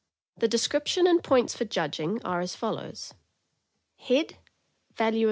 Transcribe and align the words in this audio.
The 0.35 0.47
description 0.47 1.05
and 1.05 1.23
points 1.23 1.55
for 1.55 1.63
judging 1.63 2.19
are 2.25 2.41
as 2.41 2.55
follows: 2.55 3.13
Value. 4.97 5.19